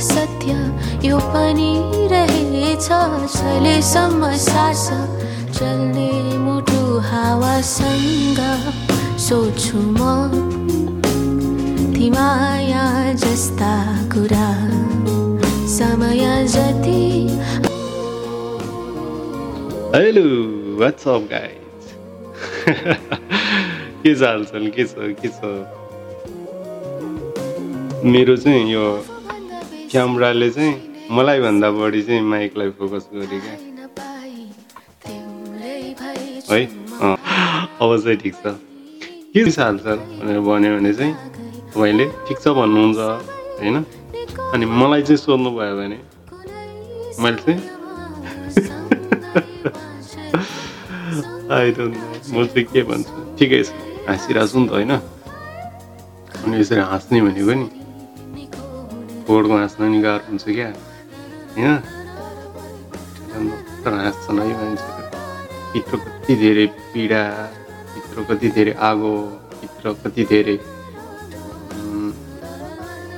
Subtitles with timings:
[0.00, 0.52] सत्य
[1.08, 1.72] यो पनि
[2.12, 2.88] रहेछ।
[3.36, 4.84] चलेसम्म सास
[5.58, 8.40] चल्ने मुटु हावासँग
[9.20, 9.98] सोच्छु म।
[11.94, 12.86] ती माया
[13.22, 13.74] जस्ता
[14.12, 14.50] कुरा
[15.76, 17.02] समय जति।
[19.94, 20.26] हेलो
[20.80, 21.82] वाट्सअप गाइज
[24.02, 25.40] के छ हालचाल के छ के छ?
[28.04, 28.84] मेरो चाहिँ यो
[29.90, 30.74] क्यामराले चाहिँ
[31.10, 33.54] मलाई भन्दा बढी चाहिँ माइकलाई फोकस गरे क्या।
[36.50, 36.62] है?
[37.82, 38.54] अब चाहिँ ठिक छ।
[39.34, 41.14] के छ हालचाल भनेर भन्यो भने चाहिँ
[41.74, 42.98] तपाईँले ठिक छ भन्नुहुन्छ
[43.58, 43.76] होइन?
[44.54, 45.98] अनि मलाई चाहिँ सोध्नु भयो भने
[47.22, 47.58] मैले चाहिँ
[51.78, 51.84] नो
[52.38, 53.12] म चाहिँ के भन्छु?
[53.38, 53.74] ठिकै छ।
[54.06, 54.92] हाँसिरहेको छु नि त होइन?
[56.46, 57.79] अनि यसरी हाँस्ने भनेको नि।
[59.30, 60.68] फोहोरको हाँस्न नि गाह्रो हुन्छ क्या।
[61.54, 61.76] होइन?
[63.82, 65.06] तर हाँस्छन् है मान्छेहरू
[65.72, 67.22] भित्र कति धेरै पीडा
[67.94, 69.12] भित्र कति धेरै आगो
[69.60, 70.56] भित्र कति धेरै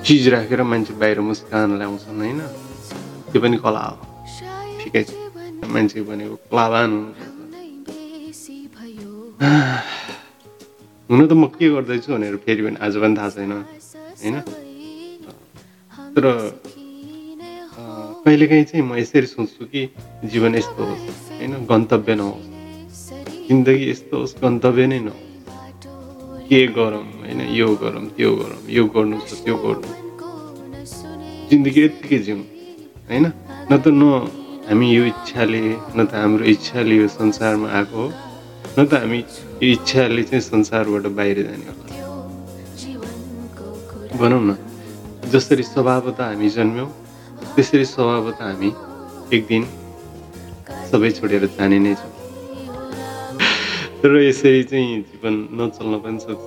[0.05, 2.41] चिज राखेर मान्छे बाहिर मुस्कान ल्याउँछन् होइन?
[3.33, 3.97] त्यो पनि कला हो।
[4.85, 5.11] ठिकै छ।
[5.65, 6.91] मान्छे भनेको कलावान
[11.09, 14.37] हुन त म के गर्दैछु भनेर फेरि पनि आज पनि थाहा छैन। होइन?
[16.15, 16.25] तर
[18.25, 19.83] कहिलेकाहीँ चाहिँ म यसरी सोच्छु कि
[20.31, 21.07] जीवन यस्तो होस्
[21.41, 21.53] होइन?
[21.71, 22.47] गन्तव्य नहोस्।
[23.49, 25.31] जिन्दगी यस्तो होस् गन्तव्य नै नहोस्।
[26.49, 27.41] के गरौँ होइन?
[27.59, 29.89] यो गरौँ त्यो गरौँ यो गर्नु छ त्यो गर्नु
[31.51, 32.43] जिन्दगी यत्तिकै जिउँ
[33.09, 33.25] होइन?
[33.71, 34.03] न त न
[34.69, 35.63] हामी यो इच्छाले
[35.97, 38.07] न त हाम्रो इच्छाले यो संसारमा आएको हो।
[38.79, 41.91] न त हामी यो इच्छाले चाहिँ संसारबाट बाहिर जाने होला
[44.21, 44.51] भनौँ न।
[45.33, 46.89] जसरी स्वभावतः हामी जन्म्यौँ
[47.55, 48.71] त्यसरी स्वभावतः हामी
[49.37, 49.63] एक दिन
[50.91, 52.13] सबै छोडेर जाने नै छौँ
[53.99, 56.43] तर यसरी चाहिँ जीवन नचल्न पनि सक्छ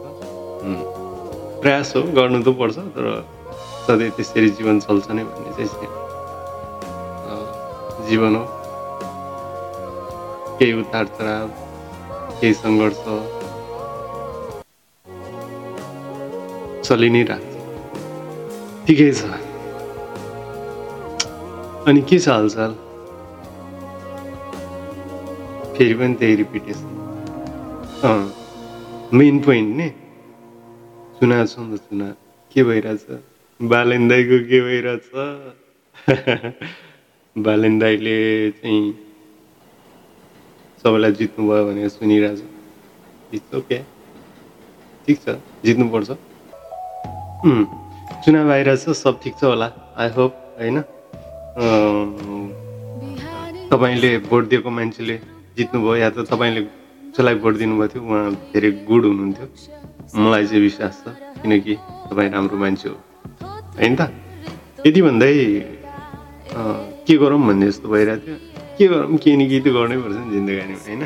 [1.61, 3.07] प्रयास हो गर्नु त पर्छ तर
[3.87, 5.89] सधैँ त्यसरी जीवन चल्छ नै भन्ने चाहिँ
[8.09, 8.43] जीवन हो
[10.59, 11.47] केही उतार चढाव
[12.37, 13.03] केही सङ्घर्ष
[16.87, 17.54] चलि नै राख्छ
[18.87, 19.25] ठिकै छ?
[21.89, 22.73] अनि के छ हालचाल?
[25.77, 26.89] फेरि पनि त्यही रिपिटेसन
[28.09, 29.87] अँ मेन पोइन्ट नि?
[31.17, 32.09] सुनाएको छु नि त सुना
[32.51, 33.05] के भइरहेछ?
[33.59, 35.05] बालेन दाईको के भइरहेछ?
[37.47, 38.17] बालेन दाईले
[38.61, 38.83] चाहिँ
[40.83, 42.43] सबैलाई जित्नुभयो भनेर सुनिरहेछ।
[43.33, 43.79] इट्स ओके
[45.07, 46.09] ठिक छ। जित्नुपर्छ।
[48.25, 49.65] चुनाव आइरहेछ सब ठिक छ होला
[50.01, 50.77] आई होप होइन?
[53.69, 55.15] तपाईँले भोट दिएको मान्छेले
[55.57, 56.61] जित्नुभयो या त तपाईँले
[57.13, 59.45] जसलाई भोट दिनुभएको थियो उहाँ धेरै गुड हुनुहुन्थ्यो।
[60.25, 61.73] मलाई चाहिँ विश्वास छ किनकि
[62.09, 62.97] तपाईँ राम्रो मान्छे हो।
[63.77, 64.09] होइन त?
[64.87, 65.31] यति भन्दै
[67.05, 68.37] के गरौँ भन्ने जस्तो भइरहेको थियो।
[68.77, 71.01] के गरौँ केही न केही त गर्नै पर्छ नि जिन्दगानीमा होइन?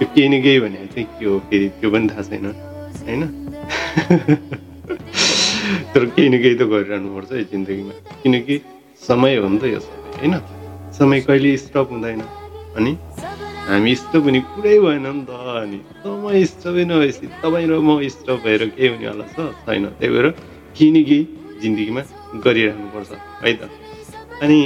[0.00, 2.44] त्यो केही न केही भनेको चाहिँ के हो फेरि त्यो पनि थाहा छैन
[3.04, 3.22] होइन?
[5.94, 8.56] तर केही न केही त गरिरहनुपर्छ है जिन्दगीमा। किनकि
[9.08, 10.34] समय हो नि त यो समय होइन?
[10.98, 12.20] समय कहिले स्टप हुँदैन।
[12.76, 12.92] अनि
[13.68, 15.30] हामी स्टप हुने कुरै भएन नि त
[15.62, 19.36] अनि। समय स्टपै नभएपछि तपाईँ र म स्टप भएर के हुनेवाला छ
[19.68, 20.26] छैन। त्यही भएर
[20.76, 21.20] केही न केही
[21.60, 22.02] जिन्दगीमा
[22.40, 23.12] गरिराख्नुपर्छ
[23.44, 23.62] है त?
[24.42, 24.58] अनि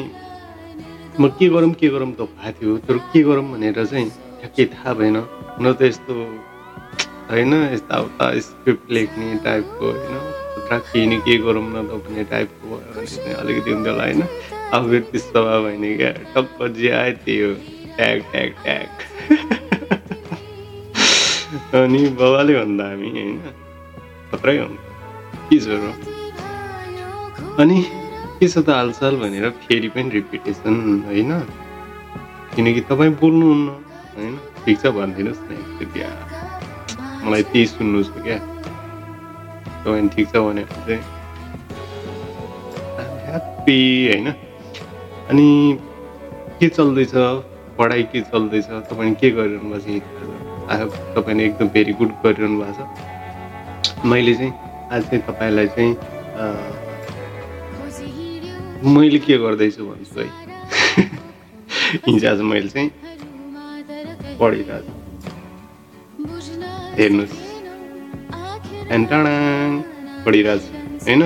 [1.19, 4.09] म के गरौँ के गरौँ त भएको थियो। तर के गरौँ भनेर चाहिँ
[4.39, 5.17] ठ्याक्कै थाहा भएन।
[5.59, 6.15] न त यस्तो
[7.31, 10.36] होइन यताउता स्क्रिप्ट लेख्ने टाइपको होइन?
[10.71, 14.23] केही केही गरौँ न त भन्ने टाइपको भयो भने अलिकति हुन्थ्यो होला होइन।
[14.73, 17.55] अब फेरि त्यस्तो भयो भने क्या टक्क जे आयो त्यही हो।
[17.97, 18.89] Tag tag tag.
[21.83, 23.41] अनि बाबाले भन्दा हामी होइन
[24.33, 24.79] खत्रै हुन्छ।
[25.49, 25.95] के छ र?
[27.59, 27.83] अनि
[28.39, 31.41] के छ त हालचाल भनेर फेरि पनि रिपिटेसन होइन?
[32.57, 33.69] किनकि तपाईँ बोल्नुहुन्न
[34.17, 34.37] होइन?
[34.65, 35.51] ठिक छ भनिदिनुहोस् न
[35.97, 36.19] यार।
[37.25, 38.56] मलाई त्यही सुन्नु छ क्या।
[39.87, 41.01] तपाईँ ठिक छ भने चाहिँ
[43.23, 44.27] ह्याप्पी होइन
[45.31, 45.47] अनि
[46.59, 47.13] के चल्दैछ
[47.79, 50.79] पढाइ के चल्दैछ तपाईँ के गरिरहनु भएको छ आई
[51.15, 54.53] तपाईँले एकदम भेरी गुड गरिरहनु भएको छ मैले चाहिँ
[54.91, 55.93] आज चाहिँ तपाईँलाई चाहिँ
[58.91, 60.29] मैले के गर्दैछु भन्छु है
[62.07, 62.91] हिजो आज मैले चाहिँ
[64.39, 64.93] पढिरहेको छु
[66.99, 67.46] हेर्नुहोस्
[68.87, 69.71] एन्टाडाङ
[70.25, 71.23] पढिरहेको छु होइन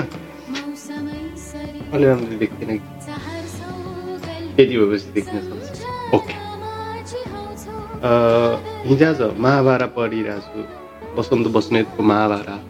[1.93, 2.89] अलि राम्ररी देख्दैन कि
[4.57, 5.79] यति भएपछि देख्न सक्छ
[6.17, 6.37] ओके
[8.87, 10.61] हिजो आज महाभारत पढिरहेको छु
[11.17, 12.69] बसन्त बस्नेतको महाभारत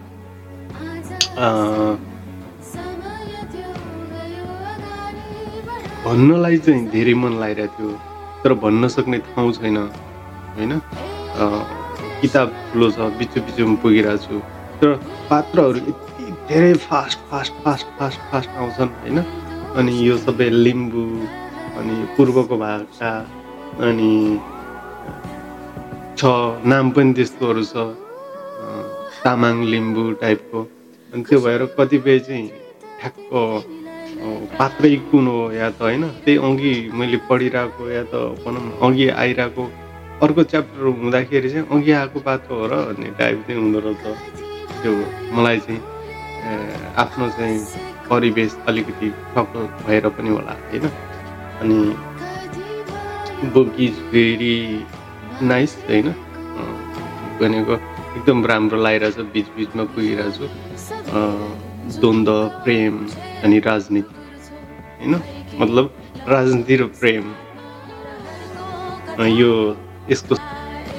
[6.04, 7.90] भन्नलाई चाहिँ धेरै मन लागिरहेको थियो
[8.42, 10.80] तर भन्न सक्ने ठाउँ छैन होइन
[12.20, 14.94] किताब ठुलो छ बिचो बिचोमा पुगिरहेको छु तर
[15.30, 19.18] पात्रहरू यति धेरै fast fast fast fast fast आउँछन् होइन?
[19.78, 21.04] अनि यो सबै लिम्बू
[21.80, 23.10] अनि पूर्वको भाषा
[23.88, 24.12] अनि
[26.18, 26.32] छ
[26.72, 27.84] नाम पनि त्यस्तोहरू छ
[29.22, 30.60] तामाङ लिम्बू टाइपको
[31.12, 32.46] अनि त्यो भएर कतिपय चाहिँ
[33.00, 33.30] ठ्याक्क
[34.58, 36.02] पात्रै कुन हो या त होइन?
[36.24, 39.70] त्यही अघि मैले पढिरहेको या त भनौँ अघि आइरहेको
[40.24, 44.39] अर्को च्याप्टर हुँदाखेरि चाहिँ अघि आएको पात्र हो र भन्ने टाइप चाहिँ हुँदो रहेछ।
[44.82, 44.92] त्यो
[45.36, 45.80] मलाई चाहिँ
[47.02, 47.58] आफ्नो चाहिँ
[48.10, 50.84] परिवेश अलिकति सफल भएर पनि होला होइन?
[51.60, 51.78] अनि
[53.54, 54.56] बुक इज भेरी
[55.42, 56.08] नाइस होइन?
[57.40, 57.74] भनेको
[58.16, 60.46] एकदम राम्रो लगाइरहेछ बिचबिचमा पुगिरहेछु।
[62.00, 62.32] द्वन्द्व
[62.64, 62.94] प्रेम
[63.44, 64.14] अनि राजनीति
[64.98, 65.14] होइन?
[65.60, 65.86] मतलब
[66.28, 67.24] राजनीति र प्रेम।
[69.38, 69.52] यो
[70.10, 70.34] यसको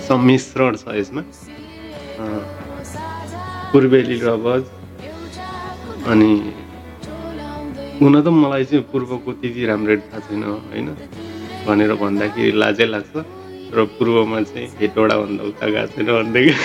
[0.07, 1.22] सम्मिश्रण छ यसमा।
[3.71, 4.63] पूर्वेली रबज
[6.07, 6.31] अनि
[8.01, 10.88] हुन त मलाई चाहिँ पूर्वको त्यति राम्रो थाहा छैन होइन?
[11.68, 13.15] भनेर भन्दाखेरि लाजै लाग्छ
[13.71, 16.53] र पूर्वमा चाहिँ हेटौडाभन्दा उता गएको छैन भनेदेखि।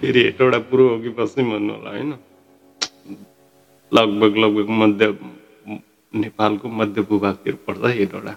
[0.00, 2.14] फेरि हेटौडा पूर्व हो कि पश्चिम भन्नु होला होइन?
[3.92, 5.06] लगभग लगभग मध्य
[6.14, 8.36] नेपालको मध्य भूभागतिर पर्छ हेटौडा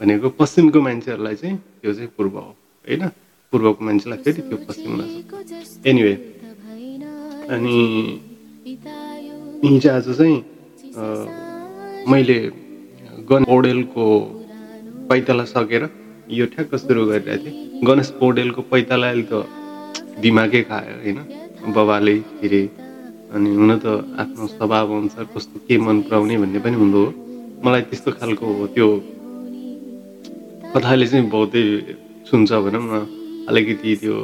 [0.00, 3.10] भनेको पश्चिमको मान्छेहरूलाई चाहिँ त्यो चाहिँ पूर्व हो होइन?
[3.52, 6.14] पूर्वको मान्छेलाई फेरि त्यो पश्चिम लाग्छ एनिवे
[7.54, 7.76] अनि
[9.64, 10.36] हिजो आज चाहिँ
[12.10, 12.38] मैले
[13.30, 14.04] गण पौडेलको
[15.08, 15.82] पैताला सकेर
[16.38, 19.32] यो ठ्याक्क सुरु गरिरहेको थिएँ। गणेश पौडेलको पैताला अहिले त
[20.22, 21.18] दिमागै खायो होइन?
[21.76, 22.62] बाबाले फेरि
[23.34, 23.86] अनि हुन त
[24.22, 27.10] आफ्नो स्वभाव अनुसार कस्तो के मन पराउने भन्ने पनि हुँदो हो।
[27.64, 28.88] मलाई त्यस्तो खालको त्यो
[30.74, 31.62] कथाले चाहिँ बहुतै
[32.28, 33.17] सुन्छ भनौँ न।
[33.48, 34.16] अलिकति त्यो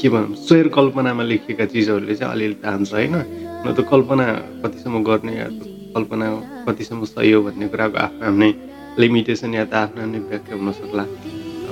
[0.00, 3.14] के भनौँ स्वयर कल्पनामा लेखिएका चिजहरूले चाहिँ अलिअलि तान्छ होइन?
[3.62, 4.26] न त कल्पना
[4.62, 5.46] कतिसम्म गर्ने या
[5.94, 6.26] कल्पना
[6.66, 8.50] कतिसम्म सही हो भन्ने कुराको आफ्नो आफ्नै
[8.98, 11.04] लिमिटेसन या त आफ्नो आफ्नै व्याख्या हुनसक्ला।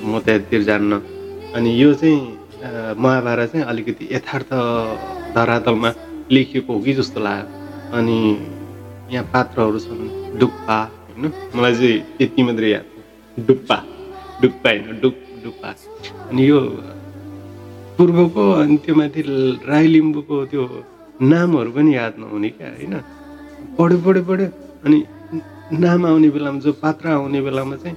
[0.06, 0.93] म त्यहाँतिर जान्न।
[1.56, 2.19] अनि यो चाहिँ
[3.03, 4.50] महाभारत चाहिँ अलिकति यथार्थ
[5.35, 5.91] धरातलमा
[6.31, 7.46] लेखिएको हो कि जस्तो लाग्यो।
[7.99, 8.19] अनि
[9.11, 11.25] यहाँ पात्रहरू छन् डुक्पा होइन?
[11.56, 12.87] मलाई चाहिँ त्यति मात्रै याद
[13.37, 13.76] डुक्पा
[14.43, 15.00] डुक्पा होइन?
[15.03, 15.71] डुक डुक्पा
[16.31, 16.61] अनि यो
[17.97, 19.21] पूर्वको अनि त्यो माथि
[19.71, 20.63] राई लिम्बूको त्यो
[21.23, 22.95] नामहरू पनि याद नहुने क्या होइन?
[23.79, 24.49] पढ्यो पढ्यो पढ्यो
[24.85, 24.99] अनि
[25.85, 27.97] नाम आउने बेलामा जो पात्र आउने बेलामा चाहिँ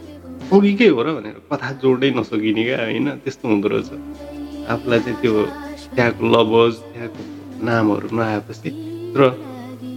[0.54, 3.08] अघिकै हो र भनेर कथा जोड्नै नसकिने क्या होइन?
[3.24, 3.90] त्यस्तो हुँदो रहेछ।
[4.72, 5.34] आफूलाई चाहिँ त्यो
[5.96, 7.22] त्यहाँको लभज त्यहाँको
[7.66, 8.70] नामहरू नआएपछि
[9.18, 9.22] र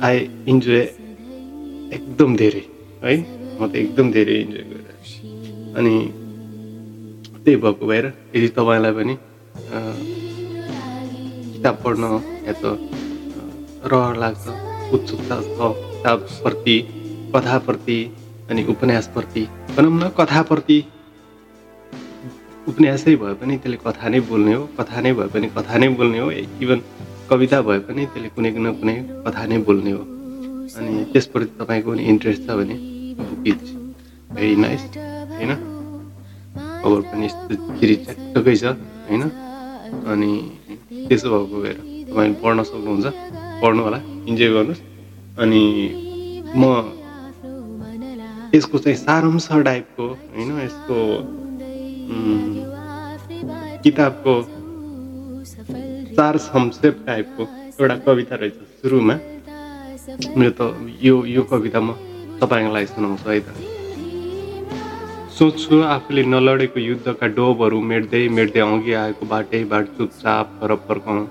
[0.06, 0.16] आई
[0.46, 0.82] इन्जोय
[1.96, 2.64] एकदम धेरै
[3.02, 3.14] है?
[3.58, 5.94] म त एकदम धेरै इन्जोय गरेँ अनि
[7.46, 9.14] त्यही भएको भएर यदि तपाईँलाई पनि
[11.54, 12.04] किताब पढ्न
[12.46, 12.64] या त
[13.86, 14.44] रहर लाग्छ
[14.94, 15.58] उत्सुकता छ
[15.92, 16.76] किताबप्रति
[17.34, 17.98] कथाप्रति
[18.50, 19.42] अनि उपन्यासप्रति
[19.76, 20.78] भनौँ न कथाप्रति
[22.68, 26.18] उपन्यासै भए पनि त्यसले कथा नै बोल्ने हो कथा नै भए पनि कथा नै बोल्ने
[26.18, 26.30] हो
[26.66, 26.82] इभन
[27.30, 30.02] कविता भए पनि त्यसले कुनै न कुनै कथा नै बोल्ने हो।
[30.78, 32.76] अनि त्यसप्रति तपाईँको पनि इन्ट्रेस्ट छ भने
[34.34, 34.82] भेरी नाइस
[35.38, 35.75] होइन?
[36.86, 37.26] खबर पनि
[37.78, 38.64] चिरिच्याटकै छ
[39.10, 39.22] होइन?
[40.06, 40.30] अनि
[41.08, 43.06] त्यसो भएको भएर तपाईँले पढ्न सक्नुहुन्छ।
[43.62, 43.98] पढ्नु होला
[44.30, 44.82] इन्जोय गर्नुहोस्।
[45.42, 45.62] अनि
[46.54, 46.62] म
[48.54, 50.50] यसको चाहिँ सारांश टाइपको होइन?
[50.62, 50.98] यसको
[53.84, 54.34] किताबको
[56.16, 57.42] चार संक्षेप टाइपको
[57.82, 59.16] एउटा कविता रहेछ सुरुमा।
[60.38, 60.60] मेरो त
[61.02, 61.98] यो यो कविता म
[62.40, 63.75] तपाईँको लागि सुनाउँछु है त।
[65.36, 71.24] सोच्छु आफूले नलडेको युद्धका डोबहरू मेट्दै मेट्दै अघि आएको बाटै बाट चुपचाप घर फर्काउँ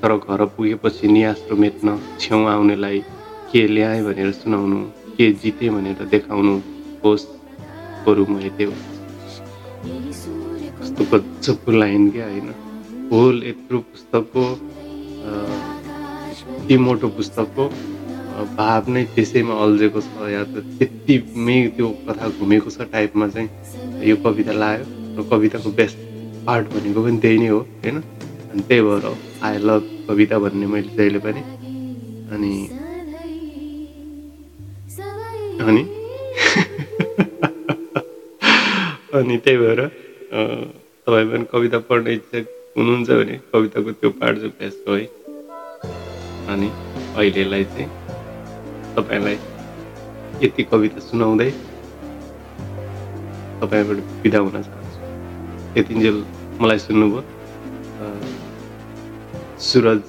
[0.00, 2.98] तर घर पुगेपछि नियास्रो मेट्न छेउ आउनेलाई
[3.52, 4.78] के ल्याएँ भनेर सुनाउनु
[5.16, 6.54] के जितेँ भनेर देखाउनु
[7.04, 7.26] होस्
[8.06, 8.74] बरु म यतै हो
[10.80, 12.48] कस्तो गजबको लाइन क्या होइन।
[13.12, 14.44] होल यत्रो पुस्तकको
[16.66, 17.64] ती मोटो पुस्तकको
[18.56, 21.14] भाव नै त्यसैमा अल्झेको छ या त त्यति
[21.46, 23.48] मे त्यो कथा घुमेको छ टाइपमा चाहिँ
[24.08, 24.86] यो कविता लाग्यो
[25.18, 25.98] र कविताको बेस्ट
[26.46, 27.96] पार्ट भनेको पनि त्यही नै हो होइन?
[28.52, 29.04] अनि त्यही भएर
[29.48, 31.42] आई लभ कविता भन्ने मैले जहिले पनि
[32.34, 32.52] अनि
[35.68, 35.82] अनि
[39.18, 39.80] अनि त्यही भएर
[41.06, 42.38] तपाईँ पनि कविता पढ्ने इच्छा
[42.76, 45.04] हुनुहुन्छ भने कविताको त्यो पाठ चाहिँ पेसको है।
[46.52, 46.68] अनि
[47.16, 48.01] अहिलेलाई चाहिँ
[48.96, 49.36] तपाईँलाई
[50.42, 51.50] यति कविता सुनाउँदै
[53.60, 54.98] तपाईँबाट बिदा हुन चाहन्छु।
[55.78, 56.16] यतिन्जेल
[56.60, 57.20] मलाई सुन्नुभयो।
[59.68, 60.00] सुरज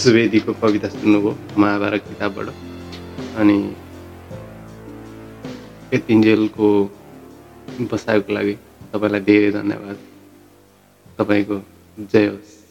[0.00, 2.48] सुवेदीको कविता सुन्नुभयो महाभारत किताबबाट।
[3.40, 3.58] अनि
[5.94, 6.68] यतिन्जेलको
[7.92, 8.54] बसाइको लागि
[8.92, 9.96] तपाईँलाई धेरै धन्यवाद।
[11.18, 11.56] तपाईँको
[12.12, 12.63] जय होस्।